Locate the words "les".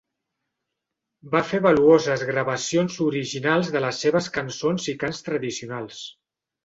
3.85-4.01